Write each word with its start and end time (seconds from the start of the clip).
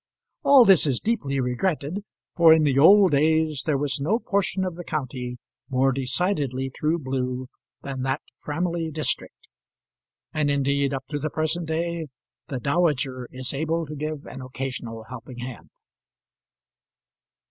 All 0.41 0.65
this 0.65 0.87
is 0.87 0.99
deeply 0.99 1.39
regretted, 1.39 2.03
for, 2.35 2.55
in 2.55 2.63
the 2.63 2.79
old 2.79 3.11
days, 3.11 3.61
there 3.67 3.77
was 3.77 3.99
no 4.01 4.17
portion 4.17 4.65
of 4.65 4.73
the 4.73 4.83
county 4.83 5.37
more 5.69 5.91
decidedly 5.91 6.71
true 6.71 6.97
blue 6.97 7.49
than 7.83 8.01
that 8.01 8.21
Framley 8.39 8.89
district; 8.89 9.47
and, 10.33 10.49
indeed, 10.49 10.91
up 10.91 11.05
to 11.11 11.19
the 11.19 11.29
present 11.29 11.67
day, 11.67 12.07
the 12.47 12.59
dowager 12.59 13.29
is 13.31 13.53
able 13.53 13.85
to 13.85 13.95
give 13.95 14.25
an 14.25 14.41
occasional 14.41 15.03
helping 15.07 15.37
hand. 15.37 15.69